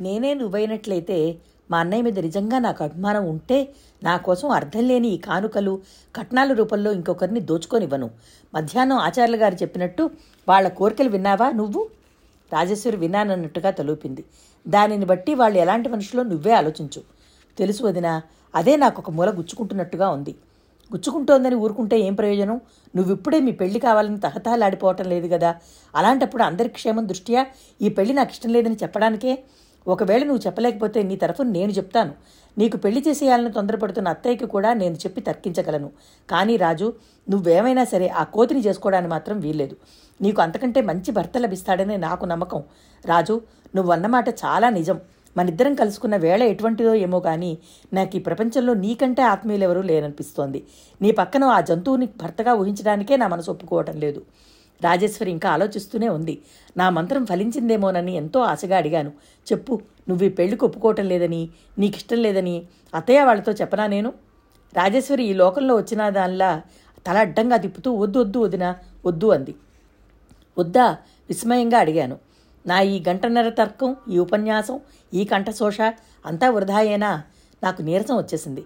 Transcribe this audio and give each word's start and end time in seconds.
నేనే 0.00 0.34
నువ్వైనట్లయితే 0.34 1.38
మా 1.70 1.78
అన్నయ్య 1.78 2.02
మీద 2.02 2.18
నిజంగా 2.18 2.58
నాకు 2.58 2.84
అభిమానం 2.84 3.28
ఉంటే 3.28 3.68
నా 4.02 4.16
కోసం 4.16 4.48
అర్థం 4.48 4.88
లేని 4.88 5.08
ఈ 5.08 5.16
కానుకలు 5.16 5.80
కట్నాల 6.16 6.52
రూపంలో 6.52 6.92
ఇంకొకరిని 6.92 7.40
దోచుకొనివ్వను. 7.40 8.10
మధ్యాహ్నం 8.54 8.96
ఆచార్యులు 8.98 9.36
గారు 9.36 9.54
చెప్పినట్టు 9.54 10.10
వాళ్ళ 10.48 10.68
కోరికలు 10.68 11.08
విన్నావా 11.08 11.50
నువ్వు? 11.50 11.88
రాజేశ్వరి 12.52 12.96
విన్నానన్నట్టుగా 12.96 13.70
తలూపింది. 13.70 14.24
దానిని 14.68 15.04
బట్టి 15.04 15.34
వాళ్ళు 15.34 15.58
ఎలాంటి 15.58 15.88
మనుషులో 15.88 16.22
నువ్వే 16.22 16.52
ఆలోచించు. 16.52 17.02
తెలుసు 17.58 17.82
వదినా 17.82 18.22
అదే 18.54 18.76
నాకు 18.76 19.02
ఒక 19.02 19.10
మూల 19.10 19.30
గుచ్చుకుంటున్నట్టుగా 19.30 20.08
ఉంది. 20.08 20.34
గుచ్చుకుంటోందని 20.92 21.54
ఊరుకుంటే 21.54 21.98
ఏం 22.00 22.14
ప్రయోజనం? 22.14 22.60
నువ్విప్పుడే 22.96 23.40
మీ 23.40 23.52
పెళ్ళి 23.52 23.80
కావాలని 23.80 24.20
తహతహలాడిపోవటం 24.20 25.04
లేదు 25.04 25.28
కదా. 25.28 25.56
అలాంటప్పుడు 25.96 26.42
అందరి 26.42 26.68
క్షేమం 26.68 27.08
దృష్ట్యా 27.08 27.46
ఈ 27.82 27.88
పెళ్ళి 27.88 28.14
నాకు 28.14 28.30
ఇష్టం 28.30 28.52
లేదని 28.52 28.76
చెప్పడానికే? 28.82 29.38
ఒకవేళ 29.86 30.22
నువ్వు 30.24 30.42
చెప్పలేకపోతే 30.46 31.02
నీ 31.02 31.16
తరఫున 31.16 31.48
నేను 31.48 31.72
చెప్తాను. 31.72 32.12
నీకు 32.58 32.76
పెళ్ళి 32.76 33.00
చేసేయాలని 33.08 33.52
తొందరపడుతున్న 33.52 34.08
అత్తయ్యకి 34.08 34.46
కూడా 34.46 34.74
నేను 34.74 34.94
చెప్పి 34.94 35.20
తర్కించగలను. 35.20 35.90
కానీ 36.28 36.56
రాజు 36.56 36.92
నువ్వేమైనా 37.28 37.84
సరే 37.84 38.08
ఆ 38.08 38.24
కోతిని 38.24 38.60
చేసుకోవడానికి 38.60 39.10
మాత్రం 39.10 39.40
వీల్లేదు. 39.40 39.76
నీకు 40.22 40.42
అంతకంటే 40.42 40.80
మంచి 40.82 41.10
భర్త 41.12 41.38
లభిస్తాడని 41.38 41.96
నాకు 41.98 42.24
నమ్మకం. 42.24 42.62
రాజు 43.04 43.40
నువ్వన్నమాట 43.76 44.28
చాలా 44.44 44.70
నిజం. 44.70 44.98
మనిద్దరం 45.36 45.74
కలుసుకున్న 45.74 46.16
వేళ 46.16 46.42
ఎటువంటిదో 46.42 46.94
ఏమో 46.94 47.20
కానీ 47.20 47.58
నాకు 47.92 48.16
ఈ 48.16 48.20
ప్రపంచంలో 48.20 48.74
నీకంటే 48.74 49.22
ఆత్మీయులెవరూ 49.22 49.82
లేరనిపిస్తోంది. 49.82 50.60
నీ 51.00 51.10
పక్కన 51.12 51.44
ఆ 51.44 51.60
జంతువుని 51.60 52.06
భర్తగా 52.22 52.54
ఊహించడానికే 52.54 53.16
నా 53.16 53.28
మనసు 53.28 53.50
ఒప్పుకోవటం 53.50 53.96
లేదు. 53.96 54.22
రాజేశ్వరి 54.84 55.30
ఇంకా 55.30 55.50
ఆలోచిస్తూనే 55.50 56.08
ఉంది. 56.08 56.42
నా 56.76 56.90
మంత్రం 56.90 57.26
ఫలించిందేమోనని 57.26 58.14
ఎంతో 58.14 58.40
ఆశగా 58.40 58.76
అడిగాను. 58.76 59.10
చెప్పు 59.52 59.80
నువ్వు 60.08 60.26
ఈ 60.26 60.28
పెళ్ళికి 60.28 60.64
ఒప్పుకోవటం 60.64 61.08
లేదని 61.08 61.48
నీకిష్టం 61.78 62.16
లేదని 62.16 62.62
అత్తయ్య 62.94 63.22
వాళ్ళతో 63.22 63.52
చెప్పనా 63.52 63.86
నేను? 63.86 64.12
రాజేశ్వరి 64.72 65.24
ఈ 65.24 65.32
లోకంలో 65.32 65.76
వచ్చిన 65.76 66.08
దానిలా 66.08 66.62
తల 67.06 67.16
అడ్డంగా 67.16 67.56
తిప్పుతూ 67.56 67.94
వద్దు 67.94 68.18
వద్దు 68.18 68.38
వదినా 68.38 68.76
వద్దు 69.06 69.26
అంది. 69.26 69.54
వద్దా? 70.58 70.86
విస్మయంగా 71.28 71.78
అడిగాను. 71.78 72.18
నా 72.66 72.80
ఈ 72.80 73.02
గంటన్నర 73.08 73.48
తర్కం 73.48 73.96
ఈ 74.10 74.18
ఉపన్యాసం 74.18 74.80
ఈ 75.14 75.24
కంఠశోష 75.24 75.80
అంతా 76.26 76.50
వృధాయేనా? 76.50 77.22
నాకు 77.62 77.82
నీరసం 77.82 78.16
వచ్చేసింది. 78.16 78.60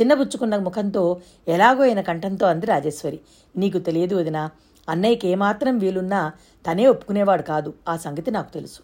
చిన్నబుచ్చుకున్న 0.00 0.56
ముఖంతో 0.56 1.20
ఎలాగో 1.48 1.82
అయిన 1.82 2.00
కంఠంతో 2.00 2.46
అంది 2.46 2.66
రాజేశ్వరి. 2.66 3.20
నీకు 3.56 3.78
తెలియదు 3.78 4.14
వదినా 4.16 4.50
అన్నయ్యకి 4.88 5.28
ఏమాత్రం 5.28 5.78
వీలున్నా 5.78 6.32
తనే 6.70 6.86
ఒప్పుకునేవాడు 6.86 7.42
కాదు. 7.42 7.74
ఆ 7.88 7.96
సంగతి 7.96 8.30
నాకు 8.30 8.52
తెలుసు. 8.52 8.80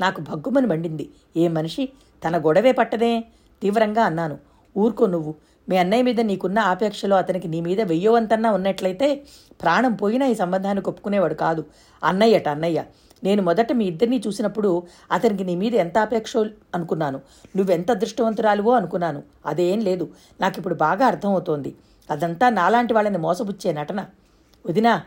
నాకు 0.00 0.20
భగ్గుమని 0.20 0.66
మండింది. 0.66 1.10
ఏ 1.36 1.48
మనిషి? 1.48 1.88
తన 2.26 2.38
గొడవే 2.38 2.72
పట్టదే? 2.72 3.24
తీవ్రంగా 3.62 4.02
అన్నాను. 4.02 4.38
ఊరుకో 4.76 5.06
నువ్వు. 5.06 5.34
మీ 5.68 5.76
అన్నయ్య 5.76 6.02
మీద 6.02 6.20
నీకున్న 6.20 6.58
ఆపేక్షలో 6.58 7.16
అతనికి 7.16 7.48
నీ 7.48 7.60
మీద 7.60 7.80
వెయ్యవంతన్నా 7.80 8.52
ఉన్నట్లయితే 8.52 9.22
ప్రాణం 9.62 9.94
పోయినా 9.94 10.26
ఈ 10.26 10.34
సంబంధానికి 10.34 10.88
ఒప్పుకునేవాడు 10.88 11.34
కాదు. 11.34 11.64
అన్నయ్యట 12.04 12.48
అన్నయ్య. 12.48 12.84
నేను 13.24 13.42
మొదట 13.42 13.72
మీ 13.72 13.84
ఇద్దరిని 13.84 14.22
చూసినప్పుడు 14.26 14.82
అతనికి 15.12 15.44
నీ 15.44 15.56
మీద 15.56 15.74
ఎంత 15.74 15.98
ఆపేక్ష 15.98 16.36
అనుకున్నాను. 16.74 17.20
నువ్వెంత 17.56 17.90
అదృష్టవంతురాలువో 17.90 18.72
అనుకున్నాను. 18.72 19.22
అదేం 19.46 19.80
లేదు. 19.80 20.08
నాకు 20.40 20.54
ఇప్పుడు 20.58 20.74
బాగా 20.74 21.06
అర్థమవుతోంది 21.06 21.76
అదంతా 22.10 22.48
నాలాంటి 22.48 22.94
వాళ్ళని 22.94 23.18
మోసబుచ్చే 23.18 23.72
నటన. 23.72 24.06
వదినా 24.66 25.02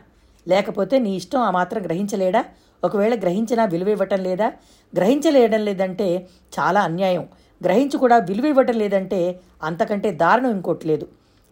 లేకపోతే 0.48 0.98
నీ 0.98 1.16
ఇష్టం 1.16 1.40
ఆ 1.40 1.50
మాత్రం 1.50 1.84
గ్రహించలేడా? 1.84 2.44
ఒకవేళ 2.84 3.20
గ్రహించినా 3.20 3.64
విలువ 3.64 3.88
ఇవ్వటం 3.88 4.18
లేదా? 4.18 4.52
గ్రహించలేయడం 4.96 5.60
లేదంటే 5.60 6.28
చాలా 6.58 6.80
అన్యాయం. 6.80 7.28
గ్రహించి 7.64 7.98
కూడా 7.98 8.16
విలువ 8.16 8.44
ఇవ్వటం 8.44 8.74
లేదంటే 8.74 9.40
అంతకంటే 9.62 10.10
దారుణం 10.10 10.50
ఇంకోటి 10.50 10.86
లేదు. 10.86 11.08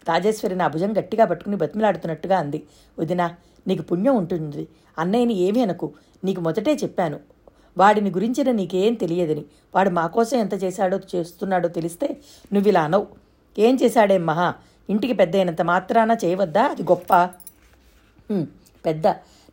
రాజేశ్వరి 0.08 0.56
నా 0.56 0.68
భుజం 0.68 0.92
గట్టిగా 0.98 1.24
పట్టుకుని 1.24 1.56
బతిమిలాడుతున్నట్టుగా 1.56 2.38
అంది. 2.38 2.62
వదినా 2.98 3.34
నీకు 3.66 3.82
పుణ్యం 3.82 4.16
ఉంటుంది. 4.16 4.68
అన్నయ్యని 4.98 5.34
ఏమీ 5.34 5.62
అనకు. 5.62 5.92
నీకు 6.24 6.40
మొదటే 6.40 6.74
చెప్పాను. 6.74 7.20
వాడిని 7.78 8.10
గురించిన 8.10 8.50
నీకేం 8.50 8.94
తెలియదని. 8.94 9.44
వాడు 9.74 9.90
మా 9.90 10.06
కోసం 10.06 10.38
ఎంత 10.38 10.62
చేశాడో 10.64 11.00
చేస్తున్నాడో 11.14 11.68
తెలిస్తే 11.68 12.16
నువ్వు 12.52 12.68
ఇలా 12.68 12.82
అనవు. 12.82 13.06
ఏం 13.58 13.78
చేశాడే 13.82 14.18
మహా? 14.18 14.54
ఇంటికి 14.90 15.12
పెద్ద 15.12 15.36
అయినంత 15.36 15.62
మాత్రాన 15.62 16.16
చేయవద్దా? 16.24 16.62
అది 16.62 16.82
గొప్ప. 16.82 17.28
పెద్ద. 18.88 19.06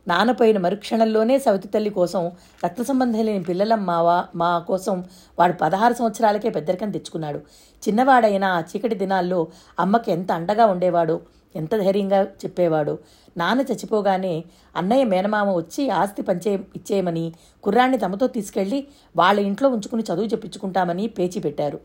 నానపోయిన 0.06 0.58
మరుక్షణంలోనే 0.58 1.36
సవితి 1.38 1.68
తల్లి 1.68 1.90
కోసం 1.90 2.22
రక్త 2.64 2.82
సంబంధం 2.82 3.22
లేని 3.28 3.44
పిల్లల 3.48 3.74
మావా 3.88 4.16
మా 4.40 4.50
కోసం 4.70 4.96
వాడు 5.38 5.54
పదహారు 5.62 5.94
సంవత్సరాలకే 6.00 6.50
పెద్దరికం 6.56 6.90
తెచ్చుకున్నాడు. 6.96 7.40
చిన్నవాడైన 7.84 8.44
ఆ 8.56 8.60
చీకటి 8.70 8.96
దినాల్లో 9.02 9.40
అమ్మకి 9.80 10.10
ఎంత 10.16 10.30
అండగా 10.38 10.66
ఉండేవాడో 10.74 11.16
ఎంత 11.54 11.74
ధైర్యంగా 11.76 12.20
చెప్పేవాడు. 12.42 12.94
నాన్న 13.36 13.60
చచ్చిపోగానే 13.70 14.32
అన్నయ్య 14.76 15.04
మేనమామ 15.12 15.48
వచ్చి 15.60 15.82
ఆస్తి 16.00 16.22
పంచే 16.28 16.52
ఇచ్చేయమని 16.78 17.24
కుర్రాన్ని 17.64 17.98
తమతో 17.98 18.26
తీసుకెళ్ళి 18.36 18.80
వాళ్ళ 19.16 19.38
ఇంట్లో 19.48 19.68
ఉంచుకుని 19.68 20.04
చదువు 20.08 20.28
చెప్పించుకుంటామని 20.32 21.04
పేచి 21.16 21.40
పెట్టారు. 21.40 21.78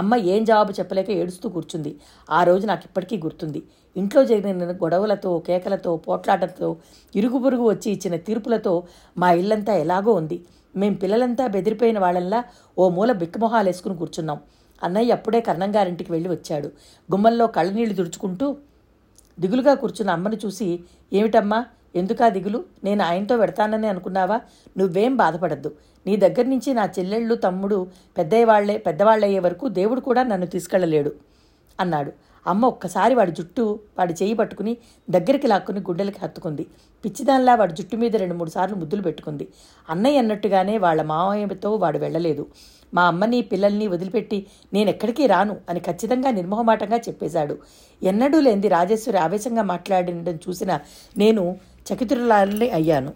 అమ్మ 0.00 0.14
ఏం 0.34 0.42
జవాబు 0.50 0.72
చెప్పలేక 0.78 1.10
ఏడుస్తూ 1.20 1.46
కూర్చుంది. 1.56 1.92
ఆ 2.30 2.40
రోజు 2.48 2.64
నాకు 2.70 2.84
ఇప్పటికీ 2.88 3.16
గుర్తుంది. 3.24 3.60
ఇంట్లో 3.96 4.20
జరిగిన 4.30 4.72
గొడవలతో 4.82 5.30
కేకలతో 5.46 5.90
పోట్లాటలతో 6.06 6.68
ఇరుగు 7.14 7.38
పొరుగు 7.44 7.64
వచ్చి 7.72 7.88
ఇచ్చిన 7.96 8.16
తీర్పులతో 8.28 8.74
మా 9.22 9.30
ఇల్లంతా 9.42 9.74
ఎలాగో 9.84 10.12
ఉంది. 10.20 10.38
మేం 10.76 10.94
పిల్లలంతా 11.02 11.44
బెదిరిపోయిన 11.54 11.98
వాళ్ళల్లా 12.04 12.40
ఓ 12.78 12.86
మూల 12.96 13.10
బిక్కమొహాలు 13.22 13.68
వేసుకుని 13.70 13.96
కూర్చున్నాం. 14.02 14.38
అన్నయ్య 14.82 15.16
అప్పుడే 15.18 15.40
కర్ణంగారింటికి 15.48 16.10
వెళ్ళి 16.14 16.28
వచ్చాడు. 16.28 16.68
గుమ్మంలో 17.08 17.46
కళ్ళనీళ్ళు 17.56 17.94
తుడుచుకుంటూ 18.00 18.46
దిగులుగా 19.38 19.72
కూర్చున్న 19.82 20.10
అమ్మని 20.16 20.38
చూసి 20.44 20.66
ఏమిటమ్మా? 21.18 21.60
ఎందుకా 21.94 22.28
దిగులు? 22.28 22.64
నేను 22.84 23.04
ఆయనతో 23.04 23.36
పెడతానని 23.36 23.86
అనుకున్నావా? 23.86 24.40
నువ్వేం 24.78 25.16
బాధపడద్దు. 25.16 25.72
నీ 26.06 26.16
దగ్గర 26.16 26.46
నుంచి 26.46 26.74
నా 26.74 26.88
చెల్లెళ్ళు 26.98 27.34
తమ్ముడు 27.34 27.86
పెద్దవాళ్ళే 28.18 28.78
పెద్దవాళ్ళయ్యే 28.78 29.38
వరకు 29.38 29.68
దేవుడు 29.68 30.00
కూడా 30.00 30.22
నన్ను 30.22 30.46
తీసుకెళ్ళలేడు 30.46 31.12
అన్నాడు. 31.80 32.12
అమ్మ 32.46 32.66
ఒక్కసారి 32.66 33.14
వాడి 33.14 33.32
జుట్టు 33.32 33.80
వాడి 33.98 34.12
చేయి 34.12 34.34
పట్టుకుని 34.34 34.76
దగ్గరికి 35.10 35.46
లాక్కుని 35.46 35.80
గుండెలకి 35.80 36.18
హత్తుకుంది. 36.22 36.66
పిచ్చిదానిలా 37.04 37.54
వాడి 37.54 37.74
జుట్టు 37.74 37.96
మీద 37.96 38.16
రెండు 38.16 38.34
మూడు 38.34 38.50
సార్లు 38.50 38.76
ముద్దులు 38.76 39.02
పెట్టుకుంది. 39.02 39.48
అన్నయ్య 39.90 40.18
అన్నట్టుగానే 40.18 40.78
వాళ్ళ 40.78 41.02
మామయ్యతో 41.02 41.74
వాడు 41.74 41.98
వెళ్ళలేదు. 41.98 42.46
మా 42.94 43.04
అమ్మని 43.04 43.42
పిల్లల్ని 43.42 43.86
వదిలిపెట్టి 43.88 44.46
నేనెక్కడికి 44.72 45.26
రాను 45.26 45.56
అని 45.68 45.80
ఖచ్చితంగా 45.80 46.30
నిర్మోహమాటంగా 46.30 46.96
చెప్పేశాడు. 46.96 47.58
ఎన్నడూ 48.02 48.40
లేనిది 48.40 48.68
రాజేశ్వరి 48.68 49.18
ఆవేశంగా 49.18 49.62
మాట్లాడినడం 49.62 50.38
చూసిన 50.48 50.80
నేను 51.16 51.56
చకితురాలి 51.92 52.70
అయ్యాను. 52.70 53.12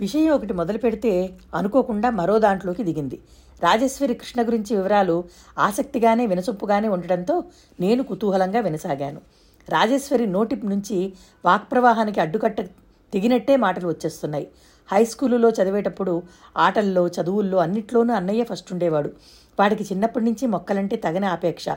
విషయం 0.00 0.32
ఒకటి 0.32 0.52
మొదలు 0.52 0.78
పెడితే 0.78 1.30
అనుకోకుండా 1.54 2.10
మరో 2.10 2.38
దాంట్లోకి 2.38 2.84
దిగింది. 2.84 3.22
రాజేశ్వరి 3.62 4.14
కృష్ణ 4.14 4.42
గురించి 4.42 4.76
వివరాలు 4.76 5.24
ఆసక్తిగానే 5.58 6.26
వినసొప్పుగానే 6.26 6.88
ఉండడంతో 6.88 7.44
నేను 7.80 8.02
కుతూహలంగా 8.02 8.60
వినసాగాను. 8.60 9.20
రాజేశ్వరి 9.68 10.26
నోటి 10.26 10.56
నుంచి 10.56 11.12
వాక్ప్రవాహానికి 11.44 12.20
అడ్డుకట్ట 12.20 12.60
తెగినట్టే 13.12 13.56
మాటలు 13.56 13.88
వచ్చేస్తున్నాయి. 13.88 14.48
హై 14.92 15.04
స్కూలులో 15.04 15.50
చదివేటప్పుడు 15.50 16.22
ఆటల్లో 16.56 17.08
చదువుల్లో 17.08 17.58
అన్నిట్లోనూ 17.58 18.14
అన్నయ్య 18.14 18.44
ఫస్ట్ 18.44 18.72
ఉండేవాడు. 18.72 19.12
వాడికి 19.60 19.84
చిన్నప్పటి 19.84 20.24
నుంచి 20.24 20.46
మొక్కలంటే 20.46 20.96
తగని 20.96 21.26
ఆపేక్ష 21.26 21.68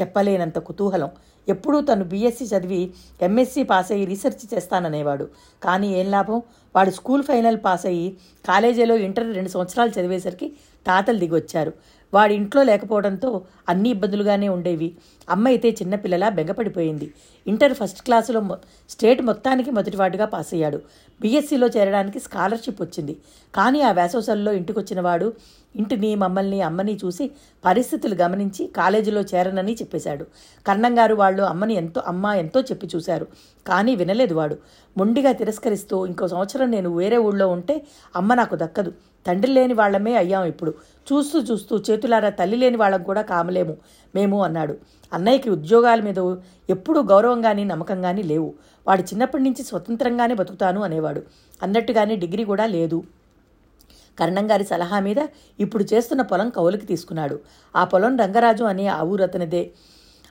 చెప్పలేనంత 0.00 0.58
కుతూహలం. 0.58 1.10
ఎప్పుడూ 1.54 1.78
తను 1.88 2.04
బీఎస్సీ 2.12 2.44
చదివి 2.52 2.80
ఎంఎస్సీ 3.28 3.62
పాస్ 3.72 3.90
అయ్యి 3.94 4.06
రీసెర్చ్ 4.12 4.44
చేస్తాననేవాడు. 4.52 5.26
కానీ 5.66 5.88
ఏం 6.00 6.08
లాభం? 6.16 6.38
వాడు 6.76 6.90
స్కూల్ 6.98 7.24
ఫైనల్ 7.30 7.58
పాస్ 7.66 7.86
అయ్యి 7.90 8.08
కాలేజీలో 8.48 8.96
ఇంటర్ 9.06 9.28
రెండు 9.38 9.50
సంవత్సరాలు 9.54 9.92
చదివేసరికి 9.96 10.48
తాతలు 10.86 11.18
దిగొచ్చారు. 11.18 11.72
వాడి 12.14 12.34
ఇంట్లో 12.34 12.62
లేకపోవడంతో 12.62 13.42
అన్ని 13.68 13.88
ఇబ్బందులుగానే 13.88 14.48
ఉండేవి. 14.48 14.96
అమ్మ 15.30 15.48
అయితే 15.48 15.70
చిన్నపిల్లలా 15.70 16.28
బెంగపడిపోయింది. 16.28 17.14
ఇంటర్ 17.46 17.74
ఫస్ట్ 17.74 18.02
క్లాసులో 18.02 18.58
స్టేట్ 18.90 19.22
మొత్తానికి 19.22 19.70
మొదటివాడుగా 19.70 20.24
పాస్ 20.24 20.54
అయ్యాడు. 20.54 20.80
బీఎస్సీలో 21.20 21.68
చేరడానికి 21.68 22.20
స్కాలర్షిప్ 22.20 22.82
వచ్చింది. 22.82 23.16
కానీ 23.54 23.80
ఆ 23.80 23.92
వేసవసల్లో 23.92 24.52
ఇంటికొచ్చిన 24.52 25.00
వాడు 25.00 25.32
ఇంటిని 25.76 26.14
మమ్మల్ని 26.14 26.62
అమ్మని 26.62 26.98
చూసి 27.04 27.30
పరిస్థితులు 27.64 28.14
గమనించి 28.14 28.66
కాలేజీలో 28.66 29.20
చేరనని 29.20 29.74
చెప్పేశాడు. 29.74 30.26
కన్నంగారు 30.66 31.14
వాళ్ళు 31.14 31.42
అమ్మని 31.42 31.74
ఎంతో 31.74 32.02
అమ్మ 32.06 32.26
ఎంతో 32.26 32.60
చెప్పి 32.60 32.88
చూశారు. 32.96 33.26
కానీ 33.66 33.94
వినలేదు 33.94 34.34
వాడు. 34.34 34.56
మొండిగా 34.96 35.32
తిరస్కరిస్తూ 35.32 36.06
ఇంకో 36.06 36.28
సంవత్సరం 36.28 36.70
నేను 36.70 36.96
వేరే 36.96 37.16
ఊళ్ళో 37.16 37.48
ఉంటే 37.48 37.82
అమ్మ 38.16 38.34
నాకు 38.34 38.56
దక్కదు. 38.56 38.92
తండ్రి 39.26 39.52
లేని 39.52 39.74
వాళ్ళమే 39.74 40.14
అయ్యాం 40.14 40.44
ఇప్పుడు. 40.44 40.74
చూస్తూ 41.12 41.38
చూస్తూ 41.40 41.82
చేతులారా 41.90 42.30
తల్లి 42.30 42.56
లేని 42.56 42.76
వాళ్ళం 42.76 43.02
కూడా 43.02 43.22
కామలేము. 43.22 43.76
మేము 44.14 44.42
అన్నాడు. 44.42 44.76
అన్నయ్యకి 45.12 45.50
ఉద్యోగాల 45.50 46.00
మీద 46.00 46.18
ఎప్పుడూ 46.70 47.02
గౌరవంగాని 47.02 47.64
నమ్మకంగాని 47.64 48.22
లేవు. 48.22 48.54
వాడు 48.86 49.02
చిన్నప్పటి 49.02 49.42
నుంచి 49.42 49.62
స్వతంత్రంగానే 49.62 50.34
బతుకుతాను 50.34 50.82
అనేవాడు. 50.82 51.22
అన్నట్టుగానే 51.62 52.16
డిగ్రీ 52.16 52.44
కూడా 52.44 52.66
లేదు. 52.66 53.02
కర్ణంగారి 54.18 54.64
సలహా 54.64 55.00
మీద 55.00 55.26
ఇప్పుడు 55.60 55.84
చేస్తున్న 55.92 56.22
పొలం 56.22 56.50
కౌలుకి 56.50 56.86
తీసుకున్నాడు. 56.86 57.40
ఆ 57.76 57.84
పొలం 57.84 58.16
రంగరాజు 58.16 58.64
అనే 58.64 58.86
ఆ 58.86 59.02
ఊరు 59.02 59.22
అతనిదే. 59.22 59.70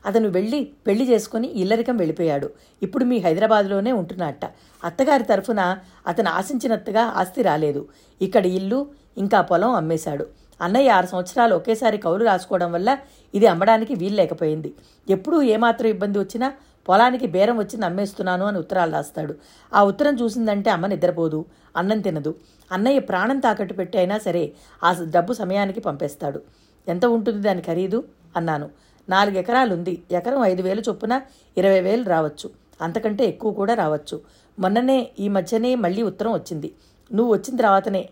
అతను 0.05 0.29
వెళ్ళి 0.29 0.71
పెళ్ళి 0.87 1.05
చేసుకుని 1.11 1.47
ఇల్లరికం 1.61 1.97
వెళ్ళిపోయాడు. 1.97 2.49
ఇప్పుడు 2.83 3.05
మీ 3.05 3.17
హైదరాబాద్లోనే 3.17 3.91
ఉంటున్నట్ట 3.91 4.45
అత్తగారి 4.83 5.23
తరఫున 5.23 5.77
అతను 6.07 6.29
ఆశించినట్టుగా 6.29 7.03
ఆస్తి 7.03 7.41
రాలేదు. 7.41 7.87
ఇక్కడ 8.21 8.45
ఇల్లు 8.45 8.87
ఇంకా 9.17 9.41
పొలం 9.41 9.73
అమ్మేశాడు. 9.73 10.25
అన్నయ్య 10.61 10.89
ఆరు 10.89 11.07
సంవత్సరాలు 11.07 11.55
ఒకేసారి 11.55 11.97
కౌలు 11.97 12.25
రాసుకోవడం 12.25 12.71
వల్ల 12.71 12.97
ఇది 13.33 13.47
అమ్మడానికి 13.47 13.93
వీల్లేకపోయింది 13.95 14.73
ఎప్పుడూ 15.09 15.41
ఏమాత్రం 15.41 15.89
ఇబ్బంది 15.89 16.19
వచ్చినా 16.19 16.53
పొలానికి 16.87 17.27
బేరం 17.27 17.57
వచ్చి 17.57 17.79
నమ్మేస్తున్నాను 17.79 18.45
అని 18.45 18.57
ఉత్తరాలు 18.57 18.91
రాస్తాడు. 18.91 19.33
ఆ 19.73 19.83
ఉత్తరం 19.83 20.15
చూసిందంటే 20.21 20.69
అమ్మ 20.69 20.85
నిద్రపోదు 20.85 21.45
అన్నం 21.77 21.99
తినదు. 21.99 22.35
అన్నయ్య 22.71 22.99
ప్రాణం 22.99 23.39
తాకట్టు 23.39 23.73
పెట్టి 23.73 23.97
అయినా 23.97 24.17
సరే 24.17 24.53
ఆ 24.83 25.05
డబ్బు 25.15 25.33
సమయానికి 25.33 25.79
పంపేస్తాడు. 25.79 26.41
ఎంత 26.87 27.05
ఉంటుంది 27.05 27.41
దాని 27.41 27.61
ఖరీదు? 27.61 28.03
అన్నాను. 28.35 28.69
నాలుగు 29.09 29.37
ఎకరాలు 29.37 29.73
ఉంది 29.73 30.03
ఎకరం 30.11 30.43
ఐదు 30.43 30.61
వేలు 30.61 30.81
చొప్పున 30.81 31.21
ఇరవై 31.57 31.81
వేలు 31.81 32.03
రావచ్చు. 32.03 32.49
అంతకంటే 32.81 33.25
ఎక్కువ 33.25 33.51
కూడా 33.51 33.73
రావచ్చు. 33.73 34.21
మొన్ననే 34.59 35.11
ఈ 35.19 35.27
మధ్యనే 35.27 35.75
మళ్ళీ 35.75 36.01
ఉత్తరం 36.01 36.33
వచ్చింది. 36.33 36.73
నువ్వు 37.13 37.33
వచ్చిన 37.33 37.57
తర్వాతనే. 37.57 38.09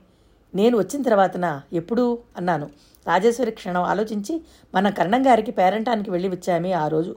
నేను 0.55 0.77
వచ్చిన 0.77 1.01
తర్వాతన? 1.03 1.61
ఎప్పుడు? 1.73 2.19
అన్నాను. 2.37 2.69
రాజేశ్వరి 3.07 3.51
క్షణం 3.51 3.81
ఆలోచించి 3.81 4.41
మన 4.75 4.89
కర్ణం 4.89 5.27
గారికి 5.27 5.51
పేరంటానికి 5.51 6.11
వెళ్ళి 6.11 6.29
వచ్చామే 6.29 6.71
ఆ 6.71 6.87
రోజు. 6.87 7.15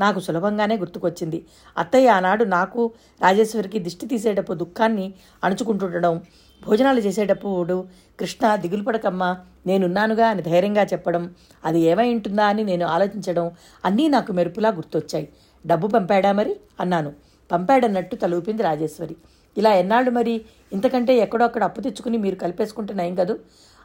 నాకు 0.00 0.20
సులభంగానే 0.20 0.76
గుర్తుకొచ్చింది. 0.76 1.46
అత్తయ్య 1.78 2.08
ఆనాడు 2.08 2.44
నాకు 2.44 2.92
రాజేశ్వరికి 3.22 3.78
దిష్టి 3.78 4.06
తీసేటప్పుడు 4.06 4.58
దుఃఖాన్ని 4.58 5.14
అణుచుకుంటుండడం 5.44 6.22
భోజనాలు 6.66 7.00
చేసేటప్పుడు 7.00 7.84
కృష్ణ 8.20 8.56
దిగులు 8.56 8.82
పడకమ్మా 8.82 9.38
నేనున్నానుగా 9.66 10.26
అని 10.28 10.42
ధైర్యంగా 10.42 10.82
చెప్పడం 10.82 11.34
అది 11.64 11.80
ఏమై 11.80 12.14
ఉంటుందా 12.14 12.46
అని 12.46 12.64
నేను 12.64 12.86
ఆలోచించడం 12.86 13.50
అన్నీ 13.84 14.08
నాకు 14.08 14.32
మెరుపులా 14.32 14.68
గుర్తొచ్చాయి. 14.68 15.28
డబ్బు 15.66 15.88
పంపాడా 15.88 16.32
మరి? 16.32 16.56
అన్నాను. 16.80 17.12
పంపాడన్నట్టు 17.52 18.16
తలూపింది 18.16 18.62
రాజేశ్వరి. 18.62 19.16
ఇలా 19.58 19.74
ఎన్నాళ్ళు 19.74 20.10
మరి? 20.10 20.40
ఇంతకంటే 20.72 21.16
ఎక్కడొక్కడ 21.16 21.64
అప్పు 21.64 21.80
తెచ్చుకుని 21.80 22.18
మీరు 22.18 22.34
కలిపేసుకుంటున్నాయి 22.34 23.16
కదూ? 23.16 23.38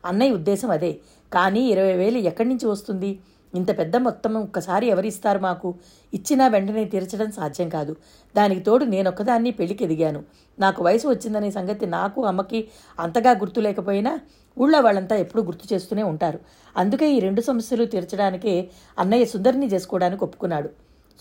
అన్నయ్య 0.06 0.32
ఉద్దేశం 0.32 0.70
అదే. 0.70 1.00
కానీ 1.34 1.62
ఇరవై 1.70 1.94
వేలు 1.94 2.18
ఎక్కడి 2.18 2.50
నుంచి 2.50 2.68
వస్తుంది? 2.68 3.20
ఇంత 3.56 3.78
పెద్ద 3.80 3.96
మొత్తం 3.98 4.34
ఒక్కసారి 4.38 4.86
ఎవరిస్తారు 4.88 5.40
మాకు? 5.40 5.70
ఇచ్చినా 6.14 6.48
వెంటనే 6.48 6.86
తీర్చడం 6.86 7.32
సాధ్యం 7.32 7.70
కాదు. 7.70 7.94
దానికి 8.36 8.62
తోడు 8.62 8.86
నేనొక్కదాన్ని 8.86 9.52
పెళ్ళికి 9.52 9.84
ఎదిగాను 9.84 10.22
నాకు 10.60 10.84
వయసు 10.84 11.08
వచ్చిందనే 11.08 11.52
సంగతి 11.52 11.86
నాకు 11.86 12.26
అమ్మకి 12.26 12.60
అంతగా 13.00 13.32
గుర్తు 13.32 13.60
లేకపోయినా 13.60 14.12
ఊళ్ళో 14.58 14.80
వాళ్ళంతా 14.82 15.16
ఎప్పుడూ 15.16 15.44
గుర్తు 15.44 15.74
చేస్తూనే 15.74 16.04
ఉంటారు. 16.04 16.40
అందుకే 16.78 17.08
ఈ 17.12 17.20
రెండు 17.20 17.42
సమస్యలు 17.42 17.86
తీర్చడానికే 17.86 18.54
అన్నయ్య 19.00 19.26
సుందరిని 19.26 19.68
చేసుకోవడానికి 19.68 20.24
ఒప్పుకున్నాడు. 20.24 20.70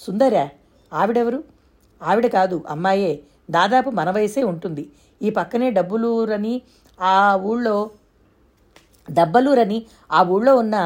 సుందరా 0.00 0.44
ఆవిడెవరు? 0.92 1.40
ఆవిడ 2.02 2.26
కాదు 2.26 2.64
అమ్మాయే. 2.68 3.12
దాదాపు 3.50 3.90
మన 3.90 4.10
వయసే 4.10 4.42
ఉంటుంది. 4.42 4.84
ఈ 5.22 5.30
పక్కనే 5.30 5.70
డబ్బులూరని 5.70 6.54
ఆ 6.98 7.36
ఊళ్ళో 7.42 7.76
దబ్బలూరని 9.08 9.78
ఆ 10.12 10.22
ఊళ్ళో 10.22 10.52
ఉన్న 10.56 10.76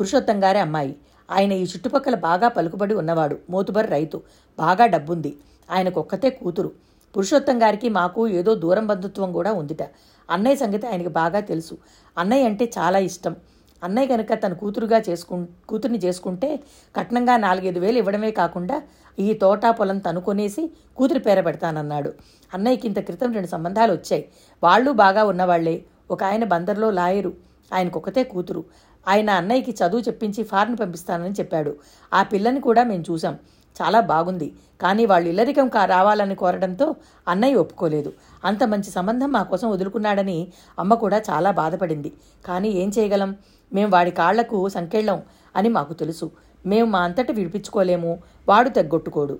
పురుషోత్తం 0.00 0.44
గారే 0.44 0.60
అమ్మాయి. 0.60 0.96
ఆయన 1.30 1.52
ఈ 1.52 1.62
చుట్టుపక్కల 1.62 2.14
బాగా 2.14 2.48
పలుకుబడి 2.48 2.94
ఉన్నవాడు. 2.94 3.38
మోతుబరి 3.50 3.88
రైతు. 3.88 4.22
బాగా 4.58 4.86
డబ్బుంది. 4.86 5.36
ఆయనకు 5.70 6.00
ఒక్కతే 6.00 6.30
కూతురు. 6.30 6.72
పురుషోత్తం 7.16 7.62
గారికి 7.62 7.88
మాకు 7.88 8.28
ఏదో 8.28 8.54
దూరం 8.54 8.86
బంధుత్వం 8.86 9.32
కూడా 9.32 9.52
ఉందిట. 9.52 9.82
అన్నయ్య 10.30 10.56
సంగతి 10.56 10.86
ఆయనకి 10.86 11.08
బాగా 11.08 11.40
తెలుసు. 11.40 11.78
అన్నయ్య 12.18 12.44
అంటే 12.44 12.72
చాలా 12.78 12.98
ఇష్టం. 12.98 13.36
అన్నయ్య 13.84 14.06
కనుక 14.06 14.46
తన 14.46 14.52
కూతురుగా 14.52 15.02
చేసుకు 15.08 15.46
కూతుర్ని 15.68 15.98
చేసుకుంటే 15.98 16.60
కట్నంగా 16.96 17.36
నాలుగైదు 17.36 17.78
వేలు 17.78 17.98
ఇవ్వడమే 17.98 18.30
కాకుండా 18.30 18.82
ఈ 19.18 19.32
తోట 19.32 19.66
పొలం 19.66 19.98
తను 19.98 20.20
కొనేసి 20.20 20.70
కూతురి 20.96 21.18
పేర 21.18 21.40
పెడతానన్నాడు. 21.40 22.12
అన్నయ్యకి 22.54 22.86
ఇంత 22.86 22.98
క్రితం 22.98 23.32
రెండు 23.32 23.48
సంబంధాలు 23.48 23.92
వచ్చాయి. 23.92 24.28
వాళ్ళు 24.62 24.90
బాగా 24.90 25.24
ఉన్నవాళ్ళే. 25.24 25.84
ఒక 26.10 26.24
ఆయన 26.24 26.44
బందర్లో 26.44 26.90
లాయరు. 26.90 27.32
ఆయనకొకతే 27.74 28.24
కూతురు. 28.24 28.64
ఆయన 29.08 29.30
అన్నయ్యకి 29.30 29.70
చదువు 29.70 30.00
చెప్పించి 30.00 30.42
ఫారెన్ 30.44 30.76
పంపిస్తానని 30.80 31.34
చెప్పాడు. 31.40 31.72
ఆ 32.14 32.22
పిల్లని 32.22 32.60
కూడా 32.60 32.84
మేము 32.84 33.04
చూసాం 33.10 33.34
చాలా 33.76 34.00
బాగుంది. 34.00 34.48
కానీ 34.80 35.06
వాళ్ళు 35.06 35.28
ఇల్లరికం 35.28 35.68
కా 35.68 35.84
రావాలని 35.84 36.34
కోరడంతో 36.34 36.86
అన్నయ్య 37.28 37.54
ఒప్పుకోలేదు. 37.54 38.12
అంత 38.44 38.64
మంచి 38.64 38.90
సంబంధం 38.90 39.32
మా 39.32 39.42
కోసం 39.42 39.70
వదులుకున్నాడని 39.70 40.38
అమ్మ 40.78 40.94
కూడా 40.94 41.22
చాలా 41.30 41.50
బాధపడింది. 41.50 42.12
కానీ 42.44 42.68
ఏం 42.68 42.92
చేయగలం? 42.98 43.36
మేము 43.72 43.90
వాడి 43.90 44.10
కాళ్ళకు 44.10 44.68
సంకెళ్ళం 44.68 45.22
అని 45.56 45.68
మాకు 45.68 45.92
తెలుసు. 45.92 46.30
మేము 46.66 46.90
మా 46.90 47.00
అంతటి 47.00 47.32
విడిపించుకోలేము. 47.32 48.18
వాడు 48.48 48.68
తగ్గొట్టుకోడు. 48.68 49.36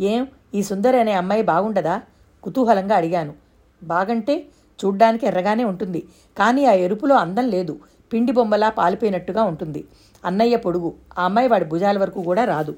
ఏం? 0.00 0.22
ఈ 0.54 0.62
సుందరి 0.62 1.00
అనే 1.00 1.12
అమ్మాయి 1.12 1.42
బాగుండదా? 1.42 2.02
కుతూహలంగా 2.42 2.96
అడిగాను. 2.96 3.34
బాగంటే 3.82 4.34
చూడ్డానికి 4.78 5.26
ఎర్రగానే 5.26 5.64
ఉంటుంది. 5.64 6.00
కానీ 6.38 6.64
ఆ 6.64 6.72
ఎరుపులో 6.72 7.14
అందం 7.16 7.48
లేదు. 7.48 7.74
పిండి 8.12 8.32
బొమ్మలా 8.32 8.70
పాలిపోయినట్టుగా 8.70 9.42
ఉంటుంది. 9.42 9.84
అన్నయ్య 10.24 10.56
పొడుగు 10.56 10.94
ఆ 11.18 11.24
అమ్మాయి 11.24 11.48
వాడి 11.48 11.64
భుజాల 11.64 11.98
వరకు 11.98 12.22
కూడా 12.22 12.44
రాదు. 12.44 12.76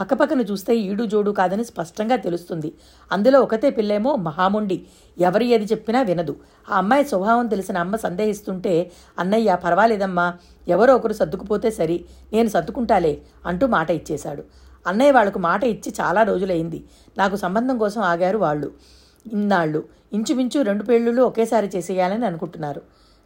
పక్కపక్కన 0.00 0.40
చూస్తే 0.40 0.76
ఈడు 0.76 1.04
జోడు 1.04 1.30
కాదని 1.30 1.64
స్పష్టంగా 1.64 2.16
తెలుస్తుంది. 2.16 2.72
అందులో 3.12 3.40
ఒకతే 3.40 3.70
పిల్లేమో 3.70 4.16
మహాముండి. 4.16 4.86
ఎవరి 5.18 5.46
ఏది 5.46 5.64
చెప్పినా 5.64 6.02
వినదు. 6.02 6.36
ఆ 6.70 6.76
అమ్మాయి 6.76 7.04
స్వభావం 7.04 7.46
తెలిసిన 7.46 7.78
అమ్మ 7.78 7.96
సందేహిస్తుంటే 7.96 8.90
అన్నయ్య 9.18 9.58
పర్వాలేదమ్మా. 9.64 10.34
ఎవరో 10.68 10.96
ఒకరు 10.96 11.12
సర్దుకుపోతే 11.12 11.70
సరి. 11.70 12.04
నేను 12.32 12.48
సర్దుకుంటాలే 12.48 13.22
అంటూ 13.46 13.66
మాట 13.66 13.90
ఇచ్చేశాడు. 13.90 14.44
అన్నయ్య 14.86 15.10
వాళ్ళకు 15.10 15.38
మాట 15.38 15.64
ఇచ్చి 15.64 15.94
చాలా 16.00 16.22
రోజులైంది. 16.22 16.84
నాకు 17.18 17.36
సంబంధం 17.36 17.78
కోసం 17.78 18.00
ఆగారు 18.00 18.38
వాళ్ళు. 18.38 18.72
ఇన్నాళ్ళు. 19.32 19.84
ఇంచుమించు 20.12 20.62
రెండు 20.62 20.84
పెళ్ళిళ్ళు 20.84 21.22
ఒకేసారి 21.22 21.70
చేసేయాలని 21.76 22.26
అనుకుంటున్నారు. 22.26 22.82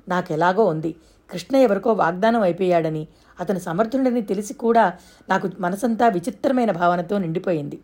నాకెలాగో 0.08 0.64
ఉంది. 0.64 0.94
కృష్ణ 1.30 1.56
ఎవరికో 1.56 1.92
వాగ్దానం 1.92 2.42
అయిపోయాడని 2.42 3.06
అతను 3.40 3.58
సమర్థుడని 3.58 4.22
తెలిసి 4.22 4.54
కూడా 4.54 4.92
నాకు 5.28 5.50
మనసంతా 5.60 6.08
విచిత్రమైన 6.08 6.70
భావనతో 6.70 7.18
నిండిపోయింది. 7.18 7.78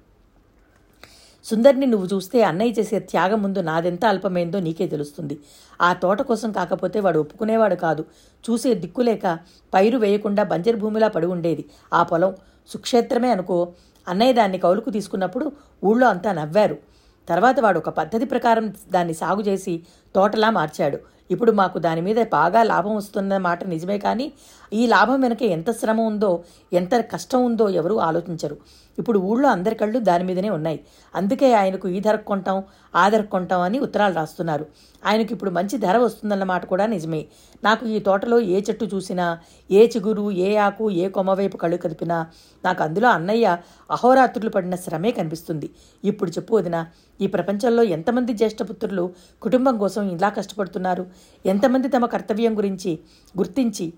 సుందర్ని 1.45 1.87
నువ్వు 1.87 2.07
చూస్తే 2.07 2.43
అన్నయ్య 2.43 2.73
చేసే 2.73 2.99
త్యాగం 2.99 3.43
ముందు 3.43 3.59
నాదెంత 3.59 4.05
అల్పమైందో 4.05 4.61
నీకే 4.61 4.87
తెలుస్తుంది. 4.87 5.39
ఆ 5.83 5.93
తోట 5.93 6.23
కోసం 6.23 6.53
కాకపోతే 6.53 7.01
వాడు 7.01 7.19
ఒప్పుకునేవాడు 7.19 7.75
కాదు. 7.75 8.05
చూసే 8.51 8.75
దిక్కులేక 8.75 9.39
పైరు 9.75 9.99
వేయకుండా 9.99 10.43
బంజరు 10.43 10.77
భూమిలా 10.77 11.09
పడి 11.09 11.27
ఉండేది. 11.27 11.65
ఆ 11.93 12.03
పొలం 12.03 12.35
సుక్షేత్రమే 12.69 13.31
అనుకో. 13.31 13.73
అన్నయ్య 14.09 14.33
దాన్ని 14.33 14.59
కౌలుకు 14.59 14.91
తీసుకున్నప్పుడు 14.91 15.53
ఊళ్ళో 15.85 16.09
అంతా 16.09 16.33
నవ్వారు. 16.33 16.79
తర్వాత 17.29 17.61
వాడు 17.61 17.79
ఒక 17.79 17.89
పద్ధతి 17.89 18.25
ప్రకారం 18.25 18.75
దాన్ని 18.91 19.15
సాగు 19.15 19.41
చేసి 19.41 19.83
తోటలా 20.15 20.51
మార్చాడు. 20.51 21.14
ఇప్పుడు 21.31 21.53
మాకు 21.53 21.79
దాని 21.79 22.03
మీద 22.03 22.21
బాగా 22.33 22.61
లాభం 22.63 22.95
వస్తున్న 22.97 23.37
మాట 23.41 23.61
నిజమే 23.67 23.99
కానీ 23.99 24.27
ఈ 24.75 24.83
లాభం 24.87 25.19
వెనక 25.21 25.43
ఎంత 25.57 25.71
శ్రమ 25.71 26.01
ఉందో 26.01 26.31
ఎంత 26.73 26.95
కష్టం 27.13 27.41
ఉందో 27.45 27.67
ఎవరూ 27.81 27.97
ఆలోచించరు. 28.09 28.57
ఇప్పుడు 28.99 29.19
ఊళ్ళో 29.29 29.49
అందరి 29.49 29.75
కళ్ళు 29.75 29.99
దాని 29.99 30.25
మీదనే 30.25 30.51
ఉన్నాయి. 30.51 30.79
అందుకే 31.15 31.49
ఆయనకు 31.53 31.87
ఈ 31.89 32.01
ధరకు 32.01 32.25
కొంటాం 32.25 32.59
ఆ 32.95 33.05
ధరకు 33.09 33.31
కొంటాం 33.31 33.61
అని 33.61 33.79
ఉత్తరాలు 33.79 34.15
రాస్తున్నారు. 34.15 34.67
ఆయనకు 35.07 35.33
ఇప్పుడు 35.33 35.51
మంచి 35.51 35.77
ధర 35.79 35.97
వస్తుందన్నమాట 35.97 36.65
కూడా 36.67 36.87
నిజమే. 36.87 37.23
నాకు 37.65 37.87
ఈ 37.87 37.99
తోటలో 37.99 38.41
ఏ 38.41 38.61
చెట్టు 38.61 38.85
చూసినా 38.85 39.27
ఏ 39.71 39.83
చిగురు 39.87 40.27
ఏ 40.47 40.57
ఆకు 40.67 40.91
ఏ 41.03 41.09
కొమ్మ 41.09 41.31
వైపు 41.31 41.57
కళ్ళు 41.57 41.77
కదిపినా 41.77 42.19
నాకు 42.65 42.83
అందులో 42.83 43.09
అన్నయ్య 43.09 43.57
అహోరాత్రులు 43.91 44.51
పడిన 44.51 44.75
శ్రమే 44.75 45.11
కనిపిస్తుంది. 45.11 45.71
ఇప్పుడు 46.05 46.31
చెప్పు 46.31 46.55
వదిన 46.57 46.87
ఈ 47.21 47.27
ప్రపంచంలో 47.27 47.83
ఎంతమంది 47.97 48.33
జ్యేష్ఠపుత్రులు 48.33 49.05
కుటుంబం 49.43 49.75
కోసం 49.79 50.03
ఇలా 50.11 50.29
కష్టపడుతున్నారు? 50.29 51.07
ఎంతమంది 51.47 51.89
తమ 51.89 52.07
కర్తవ్యం 52.07 52.57
గురించి 52.57 52.99
గుర్తించి 53.39 53.93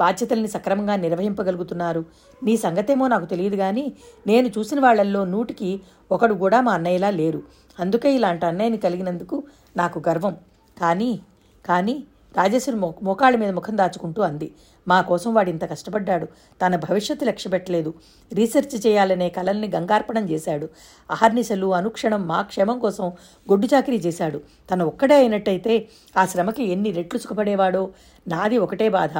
బాధ్యతల్ని 0.00 0.48
సక్రమంగా 0.48 0.96
నిర్వహింపగలుగుతున్నారు. 0.96 2.04
నీ 2.42 2.56
సంగతేమో 2.56 3.08
నాకు 3.08 3.24
తెలియదు 3.24 3.56
కానీ 3.56 3.92
నేను 4.26 4.48
చూసిన 4.48 4.80
వాళ్ళల్లో 4.80 5.24
నూటికి 5.24 5.80
ఒకడు 6.12 6.34
కూడా 6.34 6.60
మా 6.60 6.72
అన్నయ్యలా 6.72 7.10
లేరు. 7.10 7.42
అందుకే 7.80 8.14
ఇలాంటి 8.14 8.46
అన్నయ్యని 8.46 8.76
కలిగినందుకు 8.76 9.42
నాకు 9.76 10.02
గర్వం. 10.08 10.36
కానీ 10.80 11.20
కానీ 11.64 12.04
రాజేశ్వరి 12.36 12.78
మొ 12.78 12.92
మోకాళ్ళ 13.02 13.36
మీద 13.36 13.50
ముఖం 13.50 13.78
దాచుకుంటూ 13.78 14.22
అంది. 14.22 14.52
మా 14.88 15.00
కోసం 15.00 15.34
వాడు 15.34 15.50
ఇంత 15.50 15.64
కష్టపడ్డాడు. 15.70 16.26
తన 16.62 16.76
భవిష్యత్తు 16.76 17.24
లక్ష్య 17.24 17.50
పెట్టలేదు 17.50 17.94
రీసెర్చ్ 18.32 18.86
చేయాలనే 18.86 19.28
కలల్ని 19.28 19.68
గంగార్పణం 19.74 20.24
చేశాడు. 20.30 20.68
అహర్నిశలు 21.10 21.66
అనుక్షణం 21.66 22.26
మా 22.26 22.42
క్షేమం 22.42 22.78
కోసం 22.78 23.04
గొడ్డు 23.50 23.66
చాకరీ 23.74 23.96
చేశాడు. 23.96 24.40
తన 24.70 24.82
ఒక్కడే 24.82 25.14
అయినట్టయితే 25.14 25.88
ఆ 26.16 26.26
శ్రమకి 26.26 26.64
ఎన్ని 26.64 26.90
రెట్లు 26.90 27.18
సుఖపడేవాడో 27.18 27.90
నాది 28.28 28.58
ఒకటే 28.58 28.88
బాధ. 28.88 29.14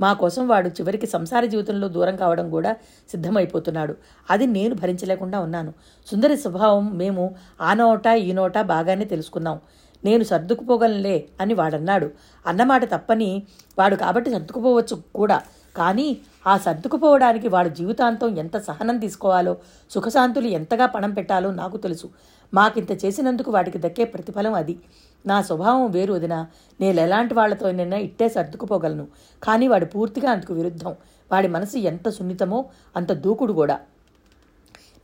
మా 0.00 0.12
కోసం 0.12 0.48
వాడు 0.48 0.68
చివరికి 0.68 1.06
సంసార 1.06 1.44
జీవితంలో 1.44 1.88
దూరం 1.88 2.16
కావడం 2.16 2.50
కూడా 2.50 2.76
సిద్ధమైపోతున్నాడు. 3.10 3.96
అది 4.30 4.46
నేను 4.46 4.74
భరించలేకుండా 4.74 5.40
ఉన్నాను. 5.40 5.72
సుందరి 6.06 6.36
స్వభావం 6.36 6.96
మేము 6.96 7.34
ఆ 7.60 7.74
నోట 7.74 8.06
ఈ 8.06 8.32
నోట 8.32 8.58
బాగానే 8.58 9.04
తెలుసుకున్నాం. 9.04 9.60
నేను 10.04 10.24
సర్దుకుపోగలనులే 10.24 11.28
అని 11.40 11.54
వాడన్నాడు. 11.54 12.10
అన్నమాట 12.46 12.94
తప్పని 12.94 13.42
వాడు 13.78 13.96
కాబట్టి 13.96 14.30
సర్దుకుపోవచ్చు 14.30 15.02
కూడా. 15.14 15.42
కానీ 15.76 16.16
ఆ 16.46 16.58
సర్దుకుపోవడానికి 16.58 17.48
వాడు 17.48 17.68
జీవితాంతం 17.68 18.38
ఎంత 18.38 18.56
సహనం 18.56 18.98
తీసుకోవాలో 18.98 19.56
సుఖశాంతులు 19.90 20.46
ఎంతగా 20.46 20.86
పణం 20.86 21.10
పెట్టాలో 21.10 21.50
నాకు 21.50 21.76
తెలుసు. 21.76 22.10
మాకింత 22.54 23.04
చేసినందుకు 23.04 23.50
వాడికి 23.50 23.78
దక్కే 23.78 24.04
ప్రతిఫలం 24.04 24.54
అది. 24.54 24.78
నా 25.26 25.42
స్వభావం 25.42 25.90
వేరు 25.90 26.12
వదిన. 26.12 26.46
నేను 26.80 27.00
ఎలాంటి 27.00 27.34
వాళ్ళతో 27.34 27.70
నిన్న 27.70 27.92
ఇట్టే 27.92 28.28
సర్దుకుపోగలను. 28.28 29.06
కానీ 29.42 29.68
వాడు 29.68 29.84
పూర్తిగా 29.84 30.30
అందుకు 30.30 30.54
విరుద్ధం. 30.54 30.94
వాడి 31.32 31.48
మనసు 31.48 31.76
ఎంత 31.76 32.08
సున్నితమో 32.08 32.64
అంత 32.96 33.12
దూకుడు 33.12 33.52
కూడా. 33.52 33.80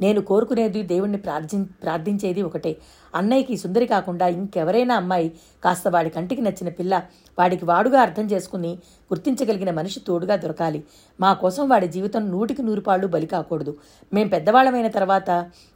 నేను 0.01 0.21
కోరుకునేది 0.21 0.83
దేవుణ్ణి 0.83 1.19
ప్రార్థి 1.19 1.65
ప్రార్థించేది 1.83 2.43
ఒకటే. 2.43 2.77
అన్నయ్యకి 3.15 3.57
సుందరి 3.57 3.87
కాకుండా 3.87 4.27
ఇంకెవరైనా 4.27 4.95
అమ్మాయి 4.95 5.33
కాస్త 5.65 5.89
వాడి 5.89 6.11
కంటికి 6.11 6.43
నచ్చిన 6.43 6.69
పిల్ల 6.69 7.03
వాడికి 7.39 7.65
వాడుగా 7.65 8.01
అర్థం 8.01 8.25
చేసుకుని 8.25 8.73
గుర్తించగలిగిన 9.13 9.71
మనిషి 9.71 10.01
తోడుగా 10.01 10.37
దొరకాలి. 10.37 10.85
మా 11.21 11.33
కోసం 11.33 11.69
వాడి 11.69 11.89
జీవితం 11.89 12.31
నూటికి 12.31 12.63
నూరు 12.63 12.81
పాళ్ళు 12.81 13.07
బలి 13.07 13.27
కాకూడదు. 13.27 13.77
మేం 14.13 14.29
పెద్దవాళ్ళమైన 14.29 14.89
తర్వాత 14.89 15.31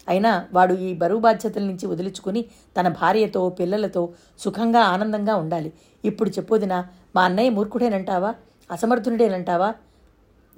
అయినా 0.09 0.45
వాడు 0.53 0.75
ఈ 0.75 0.95
బరువు 0.95 1.21
బాధ్యతల 1.21 1.63
నుంచి 1.63 1.87
వదిలించుకుని 1.87 2.45
తన 2.81 2.89
భార్యతో 2.89 3.49
పిల్లలతో 3.49 4.13
సుఖంగా 4.39 4.81
ఆనందంగా 4.81 5.37
ఉండాలి. 5.37 5.73
ఇప్పుడు 6.05 6.31
చెప్పొదినా 6.31 6.87
మా 7.17 7.23
అన్నయ్య 7.23 7.51
మూర్ఖుడేనంటావా? 7.51 8.35
అసమర్థుడేనంటావా 8.71 9.75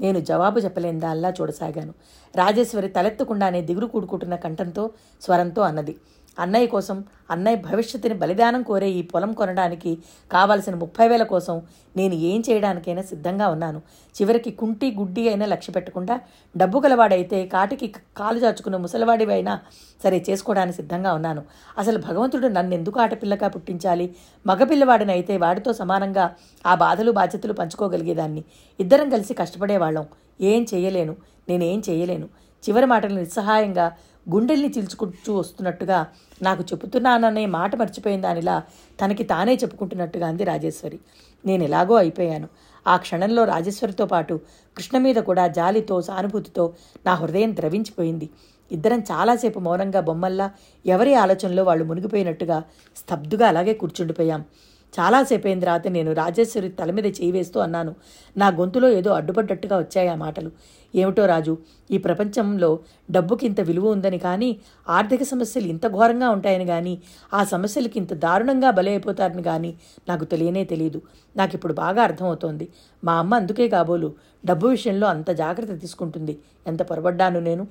నేను 0.00 0.20
జవాబు 0.20 0.58
చెప్పలేని 0.58 1.00
దాల్లా 1.00 1.30
చూడసాగాను. 1.40 1.94
రాజేశ్వరి 2.36 2.88
తలెత్తకుండానే 2.88 3.60
దిగురు 3.62 3.86
కూడుకుంటున్న 3.86 4.36
కంఠంతో 4.36 4.90
స్వరంతో 5.22 5.62
అన్నది. 5.62 5.96
అన్నయ్య 6.38 6.66
కోసం 6.66 7.04
అన్నయ్య 7.30 7.56
భవిష్యత్తుని 7.56 8.14
బలిదానం 8.14 8.62
కోరే 8.62 8.90
ఈ 8.90 9.02
పొలం 9.02 9.32
కొనడానికి 9.32 9.98
కావలసిన 10.32 10.74
ముప్పై 10.74 11.08
వేల 11.08 11.22
కోసం 11.22 11.62
నేను 11.96 12.14
ఏం 12.14 12.42
చేయడానికైనా 12.50 13.02
సిద్ధంగా 13.02 13.48
ఉన్నాను. 13.48 13.82
చివరికి 14.22 14.50
కుంటి 14.50 14.94
గుడ్డి 14.98 15.28
అయినా 15.28 15.46
లక్ష్య 15.46 15.72
పెట్టకుండా 15.72 16.20
డబ్బు 16.56 16.78
గలవాడైతే 16.78 17.46
కాటికి 17.46 17.94
కాలు 18.16 18.38
చాచుకున్న 18.38 18.76
ముసలివాడివైనా 18.76 19.60
సరే 20.04 20.24
చేసుకోవడానికి 20.30 20.76
సిద్ధంగా 20.76 21.12
ఉన్నాను. 21.12 21.42
అసలు 21.78 21.98
భగవంతుడు 21.98 22.48
నన్ను 22.48 22.74
ఎందుకు 22.74 23.00
ఆటపిల్లగా 23.00 23.48
పుట్టించాలి? 23.48 24.14
మగపిల్లవాడినైతే 24.46 25.36
వాడితో 25.36 25.72
సమానంగా 25.72 26.34
ఆ 26.66 26.74
బాధలు 26.74 27.12
బాధ్యతలు 27.12 27.52
పంచుకోగలిగేదాన్ని. 27.52 28.44
ఇద్దరం 28.80 29.10
కలిసి 29.10 29.34
కష్టపడేవాళ్ళం. 29.34 30.06
ఏం 30.40 30.66
చేయలేను. 30.74 31.16
నేనేం 31.48 31.82
చేయలేను. 31.90 32.28
చివరి 32.68 32.86
మాటలు 32.86 33.14
నిస్సహాయంగా 33.14 33.92
గుండెల్ని 34.30 34.68
చీల్చుకుంటూ 34.68 35.34
వస్తున్నట్టుగా 35.34 36.06
నాకు 36.42 36.62
చెబుతున్నాననే 36.62 37.46
మాట 37.46 37.76
మర్చిపోయిన 37.76 38.20
దానిలా 38.20 38.62
తనకి 39.00 39.24
తానే 39.24 39.54
చెప్పుకుంటున్నట్టుగా 39.54 40.26
అంది 40.28 40.44
రాజేశ్వరి. 40.44 40.98
నేను 41.46 41.62
ఎలాగో 41.64 41.94
అయిపోయాను. 41.94 42.48
ఆ 42.86 42.96
క్షణంలో 42.96 43.44
రాజేశ్వరితో 43.44 44.06
పాటు 44.06 44.40
కృష్ణ 44.76 44.98
మీద 44.98 45.16
కూడా 45.16 45.46
జాలితో 45.46 46.02
సానుభూతితో 46.02 46.74
నా 47.06 47.14
హృదయం 47.14 47.56
ద్రవించిపోయింది. 47.56 48.30
ఇద్దరం 48.72 49.00
చాలాసేపు 49.00 49.58
మౌనంగా 49.58 50.00
బొమ్మల్లా 50.00 50.50
ఎవరి 50.86 51.14
ఆలోచనలో 51.14 51.64
వాళ్ళు 51.64 51.84
మునిగిపోయినట్టుగా 51.84 52.64
స్తబ్దుగా 52.96 53.48
అలాగే 53.48 53.74
కూర్చుండిపోయాం. 53.74 54.44
చాలాసేపు 54.98 55.46
అయిన 55.46 55.60
తర్వాత 55.60 55.88
నేను 55.88 56.12
రాజేశ్వరి 56.12 56.68
తల 56.68 56.90
మీద 56.90 57.06
చేయి 57.06 57.32
వేస్తూ 57.32 57.60
అన్నాను. 57.60 57.94
నా 58.36 58.48
గొంతులో 58.50 58.88
ఏదో 58.88 59.10
అడ్డుపడ్డట్టుగా 59.12 59.78
వచ్చాయి 59.78 60.08
ఆ 60.08 60.14
మాటలు. 60.14 60.50
ఏమిటో 60.94 61.26
రాజు 61.26 61.58
ఈ 61.90 61.98
ప్రపంచంలో 61.98 62.78
డబ్బుకి 63.10 63.46
ఇంత 63.46 63.60
విలువ 63.60 63.90
ఉందని 63.90 64.18
కానీ 64.18 64.60
ఆర్థిక 64.88 65.22
సమస్యలు 65.22 65.66
ఇంత 65.66 65.86
ఘోరంగా 65.86 66.30
ఉంటాయని 66.30 66.66
కానీ 66.66 66.98
ఆ 67.34 67.44
సమస్యలకి 67.44 67.98
ఇంత 67.98 68.14
దారుణంగా 68.14 68.70
బలైపోతారని 68.70 69.42
కానీ 69.42 69.74
నాకు 70.08 70.24
తెలియనే 70.24 70.64
తెలియదు 70.64 71.02
నాకు 71.36 71.54
ఇప్పుడు 71.54 71.72
బాగా 71.74 72.02
అర్థమవుతోంది. 72.02 72.68
మా 73.04 73.12
అమ్మ 73.12 73.34
అందుకే 73.34 73.68
కాబోలు 73.68 74.14
డబ్బు 74.46 74.66
విషయంలో 74.66 75.06
అంత 75.06 75.30
జాగ్రత్త 75.30 75.80
తీసుకుంటుంది. 75.80 76.38
ఎంత 76.66 76.82
పొరబడ్డాను 76.82 77.40
నేను? 77.40 77.66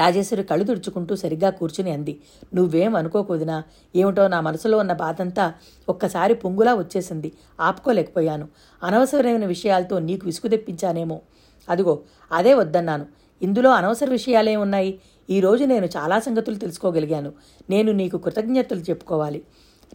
రాజేశ్వరి 0.00 0.42
కళ్ళు 0.44 0.64
తుడుచుకుంటూ 0.64 1.16
సరిగ్గా 1.16 1.50
కూర్చుని 1.50 1.90
అంది. 1.90 2.20
నువ్వేం 2.54 2.96
అనుకోకూదినా 2.96 3.62
ఏమిటో 3.96 4.28
నా 4.28 4.40
మనసులో 4.40 4.78
ఉన్న 4.78 4.92
బాధంతా 4.92 5.54
ఒక్కసారి 5.88 6.34
పొంగులా 6.34 6.74
వచ్చేసింది. 6.74 7.32
ఆపుకోలేకపోయాను. 7.60 8.48
అనవసరమైన 8.82 9.46
విషయాలతో 9.46 9.98
నీకు 9.98 10.26
విసుగు 10.26 10.50
తెప్పించానేమో. 10.50 11.20
అదిగో 11.68 12.00
అదే 12.32 12.54
వద్దన్నాను. 12.54 13.06
ఇందులో 13.42 13.70
అనవసర 13.70 14.10
విషయాలే 14.10 14.56
ఉన్నాయి. 14.56 15.00
ఈరోజు 15.30 15.64
నేను 15.64 15.86
చాలా 15.86 16.20
సంగతులు 16.20 16.56
తెలుసుకోగలిగాను. 16.56 17.32
నేను 17.70 17.92
నీకు 17.92 18.18
కృతజ్ఞతలు 18.18 18.80
చెప్పుకోవాలి. 18.80 19.42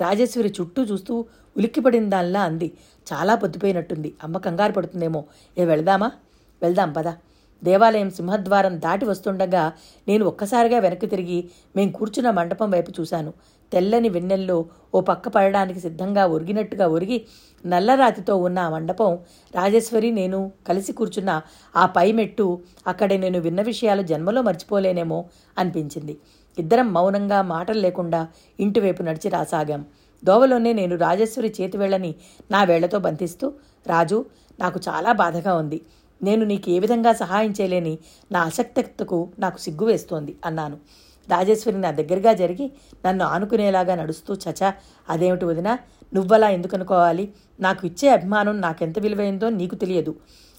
రాజేశ్వరి 0.01 0.53
చుట్టూ 0.61 0.83
చూస్తూ 0.83 1.25
ఉలిక్కిపడిన 1.57 2.09
దానిలా 2.09 2.41
అంది. 2.41 2.71
చాలా 3.13 3.35
పొద్దుపోయినట్టుంది. 3.35 4.13
అమ్మ 4.23 4.37
కంగారు 4.37 4.71
పడుతుందేమో. 4.71 5.23
ఏ 5.57 5.65
వెళదామా? 5.65 6.11
వెళ్దాం 6.61 6.93
పద. 6.93 7.07
దేవాలయం 7.63 8.09
సింహద్వారం 8.09 8.73
దాటి 8.79 9.05
వస్తుండగా 9.05 9.63
నేను 10.07 10.25
ఒక్కసారిగా 10.25 10.79
వెనక్కి 10.79 11.07
తిరిగి 11.07 11.39
మేం 11.75 11.91
కూర్చున్న 11.91 12.29
మండపం 12.31 12.69
వైపు 12.71 12.91
చూశాను. 12.99 13.33
తెల్లని 13.71 14.09
వెన్నెల్లో 14.09 14.57
ఓ 14.93 15.01
పక్క 15.01 15.29
పడడానికి 15.29 15.79
సిద్ధంగా 15.79 16.25
ఒరిగినట్టుగా 16.25 16.85
ఒరిగి 16.87 17.17
నల్లరాతితో 17.65 18.33
ఉన్న 18.37 18.59
ఆ 18.59 18.69
మండపం 18.69 19.11
రాజేశ్వరి 19.55 20.11
నేను 20.11 20.39
కలిసి 20.67 20.93
కూర్చున్న 20.93 21.41
ఆ 21.75 21.85
పై 21.85 22.07
మెట్టు 22.11 22.45
అక్కడే 22.87 23.17
నేను 23.17 23.39
విన్న 23.39 23.61
విషయాలు 23.61 24.03
జన్మలో 24.03 24.41
మర్చిపోలేనేమో 24.41 25.25
అనిపించింది. 25.57 26.15
ఇద్దరం 26.57 26.93
మౌనంగా 26.93 27.41
మాటలు 27.41 27.79
లేకుండా 27.79 28.27
ఇంటివైపు 28.59 29.03
నడిచి 29.03 29.29
రాసాగాం. 29.29 29.81
దోవలోనే 30.23 30.73
నేను 30.73 30.95
రాజేశ్వరి 30.95 31.49
చేతివేళ్ళని 31.61 32.15
నా 32.51 32.63
వేళ్ళతో 32.63 32.99
బంధిస్తూ 32.99 33.47
రాజు 33.87 34.25
నాకు 34.59 34.79
చాలా 34.87 35.11
బాధగా 35.11 35.53
ఉంది. 35.55 35.79
నేను 36.23 36.45
నీకు 36.45 36.69
ఏ 36.69 36.79
విధంగా 36.79 37.13
సహాయం 37.13 37.53
చేయలేని 37.61 37.97
నా 38.31 38.41
అసక్తకు 38.41 39.29
నాకు 39.39 39.57
సిగ్గు 39.57 39.85
వేస్తోంది 39.85 40.35
అన్నాను. 40.45 40.77
రాజేశ్వరి 41.29 41.77
నా 41.77 41.91
దగ్గరగా 41.91 42.33
జరిగి 42.33 42.71
నన్ను 43.05 43.25
ఆనుకునేలాగా 43.25 43.95
నడుస్తూ 43.95 44.33
చచా 44.33 44.73
అదేమిటి 45.09 45.45
వదినా? 45.45 45.79
నువ్వలా 46.13 46.49
ఎందుకు 46.49 46.75
అనుకోవాలి 46.75 47.33
నాకు 47.59 47.87
ఇచ్చే 47.87 48.09
అభిమానం 48.09 48.61
నాకెంత 48.61 48.99
విలువైందో 48.99 49.49
నీకు 49.49 49.75
తెలియదు. 49.75 50.15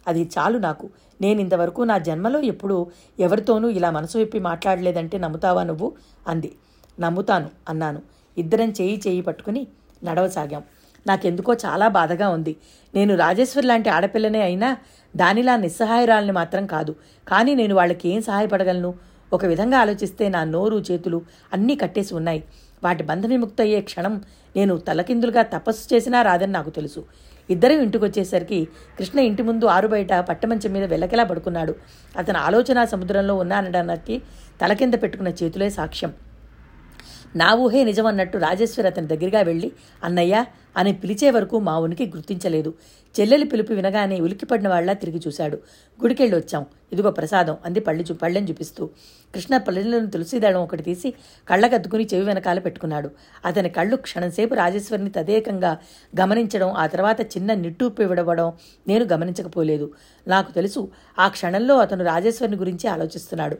అది 0.06 0.30
చాలు 0.38 0.58
నాకు. 0.58 0.90
నేను 1.20 1.40
ఇంతవరకు 1.40 1.82
నా 1.82 1.98
జన్మలో 1.98 2.40
ఎప్పుడూ 2.40 2.86
ఎవరితోనూ 3.20 3.68
ఇలా 3.68 3.90
మనసు 3.90 4.18
విప్పి 4.18 4.38
మాట్లాడలేదంటే 4.38 5.18
నమ్ముతావా 5.18 5.62
నువ్వు? 5.62 5.92
అంది. 6.28 6.52
నమ్ముతాను 7.00 7.50
అన్నాను. 7.68 8.02
ఇద్దరం 8.38 8.70
చేయి 8.70 9.02
చేయి 9.06 9.20
పట్టుకుని 9.20 9.66
నడవసాగాం. 10.04 10.62
నాకెందుకో 11.06 11.54
చాలా 11.54 11.88
బాధగా 11.88 12.28
ఉంది. 12.28 12.56
నేను 12.94 13.16
రాజేశ్వరి 13.16 13.66
లాంటి 13.66 13.88
ఆడపిల్లనే 13.88 14.40
అయినా 14.40 14.76
దానిలా 15.16 15.56
నిస్సహాయరాలని 15.56 16.32
మాత్రం 16.32 16.66
కాదు. 16.66 16.94
కానీ 17.28 17.54
నేను 17.54 17.74
వాళ్ళకి 17.74 18.08
ఏం 18.08 18.22
సహాయపడగలను? 18.22 18.94
ఒక 19.32 19.44
విధంగా 19.44 19.78
ఆలోచిస్తే 19.78 20.28
నా 20.28 20.44
నోరు 20.44 20.82
చేతులు 20.90 21.22
అన్నీ 21.52 21.74
కట్టేసి 21.76 22.14
ఉన్నాయి. 22.14 22.44
వాటి 22.84 23.02
బంధ 23.02 23.26
విముక్త 23.26 23.60
అయ్యే 23.60 23.80
క్షణం 23.80 24.24
నేను 24.56 24.76
తలకిందులుగా 24.78 25.42
తపస్సు 25.42 25.94
చేసినా 25.94 26.22
రాదని 26.22 26.52
నాకు 26.52 26.70
తెలుసు. 26.70 27.04
ఇద్దరం 27.50 27.80
ఇంటికొచ్చేసరికి 27.82 28.64
కృష్ణ 28.98 29.18
ఇంటి 29.18 29.42
ముందు 29.42 29.64
ఆరు 29.64 29.88
బయట 29.88 30.14
పట్టమంచం 30.14 30.72
మీద 30.72 30.84
వెల్లకిలా 30.84 31.24
పడుకున్నాడు. 31.24 31.74
అతను 32.16 32.38
ఆలోచన 32.38 32.84
సముద్రంలో 32.84 33.34
ఉన్నానడానికి 33.34 34.22
తల 34.62 34.72
కింద 34.72 34.94
పెట్టుకున్న 34.94 35.32
చేతులే 35.42 35.70
సాక్ష్యం. 35.70 36.12
నా 37.36 37.54
ఊహే 37.54 37.84
నిజమన్నట్టు 37.84 38.38
రాజేశ్వరి 38.38 38.88
అతని 38.88 39.06
దగ్గరగా 39.06 39.40
వెళ్ళి 39.40 39.72
అన్నయ్య 40.04 40.44
అని 40.76 40.92
పిలిచే 40.92 41.30
వరకు 41.30 41.58
మా 41.58 41.78
ఉనికి 41.78 42.04
గుర్తించలేదు. 42.06 42.70
చెల్లెలి 43.14 43.44
పిలుపు 43.44 43.72
వినగానే 43.72 44.20
ఉలికిపడిన 44.20 44.68
వాళ్ళ 44.68 44.92
తిరిగి 44.92 45.20
చూశాడు. 45.26 45.56
గుడికెళ్ళి 46.02 46.36
వచ్చాం 46.36 46.66
ఇదిగో 46.92 47.10
ప్రసాదం. 47.10 47.56
అంది 47.64 47.80
పళ్ళి 47.80 48.04
చూ 48.10 48.14
పళ్ళెని 48.14 48.48
చూపిస్తూ. 48.48 48.82
కృష్ణ 49.34 49.56
పల్లెలను 49.56 50.06
తులసిదళం 50.06 50.60
ఒకటి 50.60 50.82
తీసి 50.82 51.14
కళ్ళకద్దుకుని 51.48 52.08
చెవి 52.14 52.24
వెనకాల 52.24 52.58
పెట్టుకున్నాడు. 52.58 53.10
అతని 53.44 53.68
కళ్ళు 53.68 53.96
క్షణంసేపు 53.96 54.54
రాజేశ్వరిని 54.54 55.10
తదేకంగా 55.10 55.72
గమనించడం 56.20 56.70
ఆ 56.72 56.86
తర్వాత 56.86 57.20
చిన్న 57.36 57.54
నిట్టూపు 57.54 58.02
విడవడం 58.02 58.52
నేను 58.88 59.04
గమనించకపోలేదు. 59.04 59.88
నాకు 60.28 60.52
తెలుసు 60.52 60.82
ఆ 61.18 61.28
క్షణంలో 61.28 61.76
అతను 61.78 62.04
రాజేశ్వరిని 62.04 62.56
గురించి 62.56 62.88
ఆలోచిస్తున్నాడు. 62.88 63.58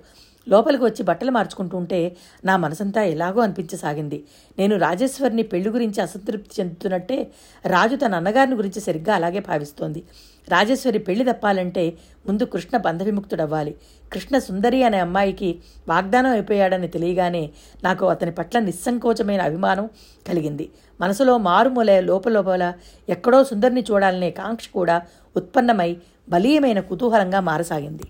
లోపలికి 0.49 0.85
వచ్చి 0.85 1.03
బట్టలు 1.03 1.31
మార్చుకుంటుంటే 1.31 2.17
నా 2.45 2.57
మనసంతా 2.57 3.03
ఎలాగో 3.03 3.41
అనిపించసాగింది. 3.41 4.25
నేను 4.59 4.79
రాజేశ్వరిని 4.79 5.43
పెళ్ళి 5.43 5.71
గురించి 5.71 6.01
అసంతృప్తి 6.03 6.63
చెందుతున్నట్టే 6.63 7.31
రాజు 7.67 7.97
తన 7.97 8.15
అన్నగారిని 8.15 8.57
గురించి 8.57 8.81
సరిగ్గా 8.81 9.15
అలాగే 9.15 9.41
భావిస్తోంది. 9.41 10.03
రాజేశ్వరి 10.49 10.99
పెళ్ళి 10.99 11.25
తప్పాలంటే 11.25 11.93
ముందు 12.27 12.45
కృష్ణ 12.45 12.77
బంధవిముక్తుడవ్వాలి. 12.77 13.75
కృష్ణ 14.13 14.39
సుందరి 14.39 14.83
అనే 14.83 14.99
అమ్మాయికి 14.99 15.59
వాగ్దానం 15.89 16.31
అయిపోయాడని 16.31 16.89
తెలియగానే 16.89 17.51
నాకు 17.85 18.07
అతని 18.07 18.31
పట్ల 18.31 18.59
నిస్సంకోచమైన 18.59 19.43
అభిమానం 19.43 19.89
కలిగింది. 20.29 20.71
మనసులో 21.01 21.39
మారుమూల 21.39 22.01
లోపలోపల 22.01 22.73
ఎక్కడో 23.09 23.45
సుందరిని 23.45 23.85
చూడాలనే 23.91 24.31
కాంక్ష 24.31 24.69
కూడా 24.69 25.03
ఉత్పన్నమై 25.37 25.97
బలీయమైన 26.29 26.81
కుతూహలంగా 26.81 27.41
మారసాగింది. 27.41 28.03